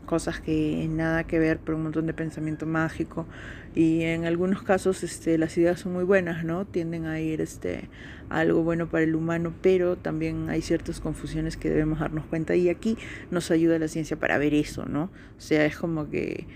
cosas 0.07 0.41
que 0.41 0.87
nada 0.91 1.25
que 1.25 1.39
ver 1.39 1.59
por 1.59 1.75
un 1.75 1.85
montón 1.85 2.07
de 2.07 2.15
pensamiento 2.15 2.67
mágico. 2.67 3.27
Y 3.75 4.03
en 4.03 4.27
algunos 4.27 4.63
casos 4.63 5.03
este 5.03 5.39
las 5.39 5.57
ideas 5.57 5.81
son 5.81 5.95
muy 5.95 6.05
buenas 6.05 6.45
no 6.45 6.67
tienden 6.67 7.07
a 7.07 7.21
ir 7.21 7.41
este 7.41 7.89
a 8.29 8.41
algo 8.41 8.63
bueno 8.63 8.89
para 8.89 9.05
el 9.05 9.15
humano 9.15 9.55
pero 9.63 9.97
también 9.97 10.51
hay 10.51 10.61
ciertas 10.61 11.01
confusiones 11.01 11.57
que 11.57 11.71
debemos 11.71 12.01
darnos 12.01 12.27
cuenta. 12.27 12.55
Y 12.55 12.69
aquí 12.69 12.99
nos 13.31 13.51
ayuda 13.51 13.79
la 13.79 13.89
ciencia 13.89 14.19
para 14.19 14.39
ver 14.39 14.55
eso 14.55 14.85
no 14.87 15.05
o 15.05 15.41
sea 15.41 15.65
es 15.65 15.77
como 15.77 16.11
que 16.11 16.47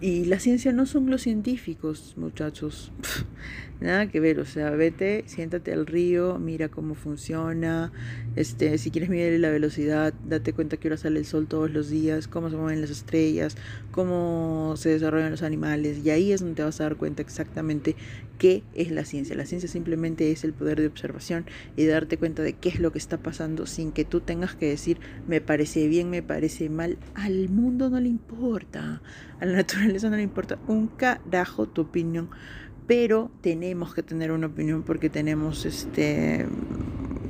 y 0.00 0.24
la 0.26 0.38
ciencia 0.38 0.72
no 0.72 0.86
son 0.86 1.10
los 1.10 1.22
científicos, 1.22 2.14
muchachos. 2.16 2.92
Nada 3.80 4.08
que 4.08 4.20
ver, 4.20 4.40
o 4.40 4.44
sea, 4.44 4.70
vete, 4.70 5.24
siéntate 5.26 5.72
al 5.72 5.86
río, 5.86 6.38
mira 6.38 6.68
cómo 6.68 6.94
funciona, 6.94 7.92
este, 8.34 8.78
si 8.78 8.90
quieres 8.90 9.10
medir 9.10 9.38
la 9.38 9.50
velocidad, 9.50 10.14
date 10.26 10.54
cuenta 10.54 10.78
que 10.78 10.88
ahora 10.88 10.96
sale 10.96 11.18
el 11.18 11.26
sol 11.26 11.46
todos 11.46 11.70
los 11.70 11.90
días, 11.90 12.26
cómo 12.26 12.48
se 12.48 12.56
mueven 12.56 12.80
las 12.80 12.90
estrellas, 12.90 13.56
cómo 13.90 14.74
se 14.76 14.88
desarrollan 14.90 15.30
los 15.30 15.42
animales, 15.42 16.00
y 16.04 16.10
ahí 16.10 16.32
es 16.32 16.40
donde 16.40 16.56
te 16.56 16.62
vas 16.62 16.80
a 16.80 16.84
dar 16.84 16.96
cuenta 16.96 17.20
exactamente 17.20 17.96
qué 18.38 18.62
es 18.74 18.90
la 18.90 19.04
ciencia. 19.04 19.36
La 19.36 19.46
ciencia 19.46 19.68
simplemente 19.68 20.30
es 20.30 20.44
el 20.44 20.52
poder 20.52 20.80
de 20.80 20.86
observación 20.86 21.46
y 21.76 21.86
darte 21.86 22.18
cuenta 22.18 22.42
de 22.42 22.54
qué 22.54 22.68
es 22.68 22.80
lo 22.80 22.92
que 22.92 22.98
está 22.98 23.18
pasando 23.18 23.66
sin 23.66 23.92
que 23.92 24.04
tú 24.04 24.20
tengas 24.20 24.54
que 24.54 24.66
decir 24.66 24.98
me 25.26 25.40
parece 25.40 25.88
bien, 25.88 26.10
me 26.10 26.22
parece 26.22 26.68
mal. 26.68 26.98
Al 27.14 27.48
mundo 27.48 27.90
no 27.90 28.00
le 28.00 28.08
importa, 28.08 29.02
a 29.40 29.46
la 29.46 29.52
naturaleza 29.56 30.10
no 30.10 30.16
le 30.16 30.22
importa 30.22 30.58
un 30.66 30.88
carajo 30.88 31.66
tu 31.66 31.82
opinión 31.82 32.30
pero 32.86 33.30
tenemos 33.40 33.94
que 33.94 34.02
tener 34.02 34.30
una 34.30 34.46
opinión 34.46 34.82
porque 34.82 35.10
tenemos 35.10 35.66
este 35.66 36.46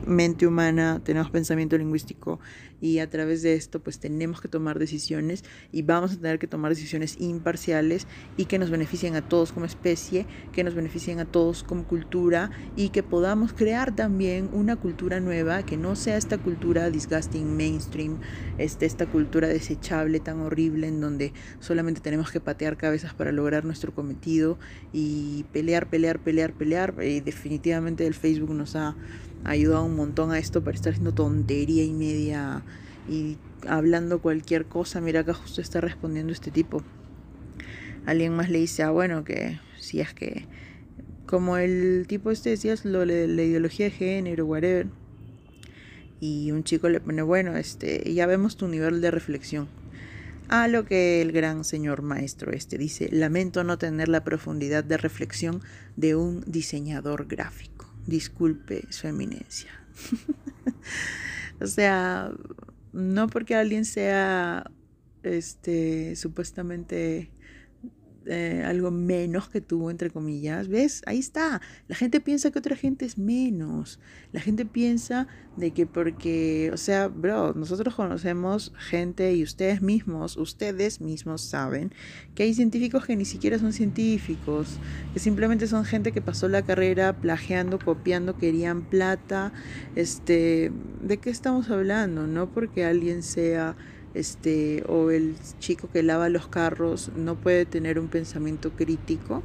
mente 0.06 0.46
humana, 0.46 1.00
tenemos 1.04 1.30
pensamiento 1.30 1.76
lingüístico 1.76 2.40
y 2.80 2.98
a 2.98 3.08
través 3.08 3.42
de 3.42 3.54
esto 3.54 3.80
pues 3.80 3.98
tenemos 3.98 4.40
que 4.40 4.48
tomar 4.48 4.78
decisiones 4.78 5.44
y 5.72 5.82
vamos 5.82 6.12
a 6.12 6.16
tener 6.16 6.38
que 6.38 6.46
tomar 6.46 6.70
decisiones 6.70 7.16
imparciales 7.20 8.06
y 8.36 8.44
que 8.46 8.58
nos 8.58 8.70
beneficien 8.70 9.16
a 9.16 9.26
todos 9.26 9.52
como 9.52 9.66
especie, 9.66 10.26
que 10.52 10.64
nos 10.64 10.75
beneficien 10.75 11.20
a 11.20 11.25
todos 11.25 11.62
como 11.62 11.84
cultura 11.84 12.50
y 12.76 12.90
que 12.90 13.02
podamos 13.02 13.52
crear 13.52 13.94
también 13.94 14.50
una 14.52 14.76
cultura 14.76 15.20
nueva 15.20 15.64
que 15.64 15.76
no 15.76 15.96
sea 15.96 16.16
esta 16.16 16.38
cultura 16.38 16.90
disgusting 16.90 17.56
mainstream, 17.56 18.20
este, 18.58 18.86
esta 18.86 19.06
cultura 19.06 19.48
desechable 19.48 20.20
tan 20.20 20.40
horrible 20.40 20.88
en 20.88 21.00
donde 21.00 21.32
solamente 21.60 22.00
tenemos 22.00 22.30
que 22.30 22.40
patear 22.40 22.76
cabezas 22.76 23.14
para 23.14 23.32
lograr 23.32 23.64
nuestro 23.64 23.94
cometido 23.94 24.58
y 24.92 25.44
pelear, 25.52 25.88
pelear, 25.88 26.20
pelear, 26.20 26.52
pelear. 26.52 26.94
Y 27.02 27.20
definitivamente 27.20 28.06
el 28.06 28.14
Facebook 28.14 28.54
nos 28.54 28.76
ha 28.76 28.96
ayudado 29.50 29.85
un 29.85 29.97
montón 29.97 30.33
a 30.33 30.38
esto 30.38 30.62
para 30.62 30.75
estar 30.75 30.93
haciendo 30.93 31.15
tontería 31.15 31.85
y 31.85 31.93
media 31.93 32.62
y 33.09 33.38
hablando 33.69 34.21
cualquier 34.21 34.67
cosa. 34.67 35.00
Mira 35.00 35.21
acá 35.21 35.35
justo 35.35 35.61
está 35.61 35.81
respondiendo 35.81 36.33
este 36.33 36.50
tipo. 36.50 36.83
Alguien 38.05 38.35
más 38.35 38.50
le 38.50 38.59
dice, 38.59 38.83
ah, 38.83 38.91
bueno, 38.91 39.25
que 39.25 39.59
si 39.79 40.00
es 40.00 40.15
que, 40.15 40.47
como 41.26 41.57
el 41.57 42.07
tipo 42.09 42.31
este 42.31 42.50
decía, 42.50 42.75
lo 42.85 43.05
la 43.05 43.15
ideología 43.15 43.87
de 43.87 43.91
género, 43.91 44.47
whatever. 44.47 44.87
Y 46.21 46.50
un 46.53 46.65
chico 46.65 46.88
le 46.88 47.00
pone, 47.00 47.23
bueno, 47.23 47.57
este, 47.57 48.12
ya 48.15 48.26
vemos 48.26 48.57
tu 48.57 48.69
nivel 48.69 49.00
de 49.00 49.11
reflexión. 49.11 49.69
A 50.49 50.69
lo 50.69 50.85
que 50.85 51.21
el 51.21 51.33
gran 51.33 51.65
señor 51.65 52.03
maestro 52.03 52.53
este 52.53 52.79
dice, 52.79 53.09
lamento 53.11 53.65
no 53.65 53.79
tener 53.79 54.09
la 54.09 54.23
profundidad 54.23 54.85
de 54.85 54.97
reflexión 54.97 55.61
de 55.97 56.15
un 56.15 56.45
diseñador 56.47 57.26
gráfico 57.26 57.75
disculpe 58.06 58.84
su 58.90 59.06
eminencia. 59.06 59.70
o 61.60 61.66
sea, 61.66 62.32
no 62.92 63.26
porque 63.28 63.54
alguien 63.54 63.84
sea 63.84 64.70
este 65.22 66.16
supuestamente 66.16 67.30
eh, 68.26 68.62
algo 68.66 68.90
menos 68.90 69.49
que 69.49 69.61
tú, 69.61 69.90
entre 69.90 70.11
comillas. 70.11 70.68
¿Ves? 70.68 71.02
Ahí 71.06 71.18
está. 71.18 71.61
La 71.88 71.97
gente 71.97 72.21
piensa 72.21 72.50
que 72.50 72.59
otra 72.59 72.76
gente 72.76 73.04
es 73.04 73.18
menos. 73.18 73.99
La 74.33 74.40
gente 74.40 74.64
piensa 74.64 75.26
de 75.56 75.71
que 75.71 75.87
porque, 75.87 76.71
o 76.73 76.76
sea, 76.76 77.09
bro, 77.09 77.54
nosotros 77.54 77.95
conocemos 77.95 78.73
gente 78.78 79.35
y 79.35 79.42
ustedes 79.42 79.80
mismos, 79.80 80.37
ustedes 80.37 81.00
mismos 81.00 81.40
saben 81.40 81.92
que 82.34 82.43
hay 82.43 82.54
científicos 82.54 83.06
que 83.06 83.17
ni 83.17 83.25
siquiera 83.25 83.58
son 83.58 83.73
científicos, 83.73 84.78
que 85.15 85.21
simplemente 85.21 85.67
son 85.67 85.84
gente 85.84 86.12
que 86.12 86.21
pasó 86.21 86.49
la 86.49 86.62
carrera 86.62 87.15
plagiando, 87.15 87.78
copiando, 87.78 88.36
querían 88.36 88.82
plata. 88.82 89.52
Este, 89.95 90.73
¿de 91.02 91.17
qué 91.19 91.30
estamos 91.30 91.71
hablando? 91.71 92.26
No 92.26 92.50
porque 92.50 92.84
alguien 92.84 93.23
sea 93.23 93.76
este, 94.17 94.83
o 94.89 95.11
el 95.11 95.37
chico 95.59 95.89
que 95.93 96.02
lava 96.02 96.29
los 96.29 96.49
carros 96.49 97.11
no 97.15 97.37
puede 97.37 97.67
tener 97.67 97.99
un 97.99 98.09
pensamiento 98.09 98.73
crítico. 98.73 99.43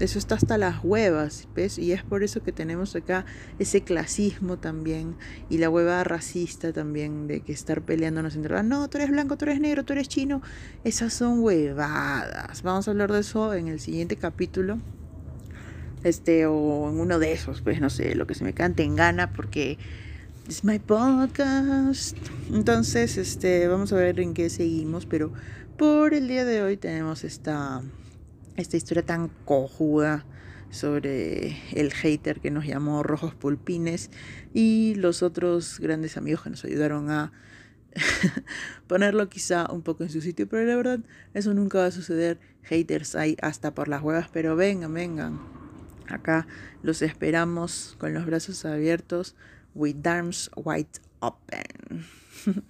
Eso 0.00 0.18
está 0.18 0.34
hasta 0.34 0.58
las 0.58 0.82
huevas, 0.82 1.46
¿ves? 1.54 1.78
Y 1.78 1.92
es 1.92 2.02
por 2.02 2.24
eso 2.24 2.42
que 2.42 2.50
tenemos 2.50 2.96
acá 2.96 3.24
ese 3.60 3.82
clasismo 3.82 4.58
también 4.58 5.14
y 5.48 5.58
la 5.58 5.70
hueva 5.70 6.02
racista 6.02 6.72
también 6.72 7.28
de 7.28 7.42
que 7.42 7.52
estar 7.52 7.82
peleándonos 7.82 8.34
entre, 8.34 8.56
ah, 8.58 8.64
no, 8.64 8.90
tú 8.90 8.98
eres 8.98 9.10
blanco, 9.10 9.38
tú 9.38 9.44
eres 9.44 9.60
negro, 9.60 9.84
tú 9.84 9.92
eres 9.92 10.08
chino. 10.08 10.42
Esas 10.82 11.14
son 11.14 11.38
huevadas. 11.38 12.62
Vamos 12.64 12.88
a 12.88 12.90
hablar 12.90 13.12
de 13.12 13.20
eso 13.20 13.54
en 13.54 13.68
el 13.68 13.78
siguiente 13.78 14.16
capítulo. 14.16 14.80
Este, 16.02 16.46
o 16.46 16.90
en 16.90 16.98
uno 16.98 17.20
de 17.20 17.32
esos, 17.32 17.62
pues 17.62 17.80
no 17.80 17.88
sé, 17.88 18.16
lo 18.16 18.26
que 18.26 18.34
se 18.34 18.42
me 18.42 18.52
cante 18.52 18.82
en 18.82 18.96
gana, 18.96 19.32
porque 19.32 19.78
es 20.48 20.62
my 20.62 20.78
podcast. 20.78 22.16
Entonces, 22.52 23.16
este, 23.16 23.66
vamos 23.68 23.92
a 23.92 23.96
ver 23.96 24.20
en 24.20 24.34
qué 24.34 24.50
seguimos, 24.50 25.06
pero 25.06 25.32
por 25.78 26.12
el 26.12 26.28
día 26.28 26.44
de 26.44 26.62
hoy 26.62 26.76
tenemos 26.76 27.24
esta, 27.24 27.82
esta 28.56 28.76
historia 28.76 29.04
tan 29.04 29.28
cojuda 29.44 30.26
sobre 30.70 31.56
el 31.72 31.92
hater 31.92 32.40
que 32.40 32.50
nos 32.50 32.66
llamó 32.66 33.02
Rojos 33.02 33.34
Pulpines 33.34 34.10
y 34.52 34.94
los 34.96 35.22
otros 35.22 35.78
grandes 35.80 36.16
amigos 36.16 36.42
que 36.42 36.50
nos 36.50 36.64
ayudaron 36.64 37.10
a 37.10 37.32
ponerlo 38.86 39.28
quizá 39.28 39.70
un 39.70 39.82
poco 39.82 40.02
en 40.02 40.10
su 40.10 40.20
sitio, 40.20 40.48
pero 40.48 40.66
la 40.66 40.76
verdad 40.76 41.00
eso 41.32 41.54
nunca 41.54 41.78
va 41.78 41.86
a 41.86 41.90
suceder. 41.90 42.38
Haters 42.64 43.14
hay 43.14 43.36
hasta 43.40 43.74
por 43.74 43.88
las 43.88 44.02
huevas, 44.02 44.28
pero 44.32 44.56
vengan, 44.56 44.92
vengan. 44.92 45.40
Acá 46.08 46.46
los 46.82 47.00
esperamos 47.00 47.96
con 47.98 48.12
los 48.12 48.26
brazos 48.26 48.64
abiertos 48.66 49.36
with 49.74 50.06
arms 50.06 50.50
wide 50.56 50.86
open. 51.20 52.04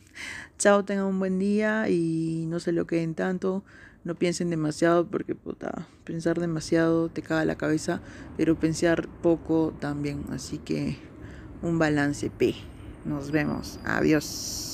Chao, 0.59 0.85
tengan 0.85 1.07
un 1.07 1.19
buen 1.19 1.38
día 1.38 1.88
y 1.88 2.47
no 2.49 2.61
se 2.61 2.73
lo 2.73 2.87
queden 2.87 3.14
tanto. 3.14 3.64
No 4.05 4.14
piensen 4.14 4.51
demasiado 4.51 5.07
porque 5.07 5.35
puta, 5.35 5.88
pensar 6.05 6.38
demasiado 6.38 7.09
te 7.09 7.23
caga 7.23 7.45
la 7.45 7.57
cabeza, 7.57 8.01
pero 8.37 8.59
pensar 8.59 9.09
poco 9.23 9.75
también. 9.81 10.25
Así 10.31 10.59
que 10.59 10.99
un 11.62 11.79
balance 11.79 12.31
P. 12.31 12.55
Nos 13.05 13.31
vemos. 13.31 13.79
Adiós. 13.85 14.74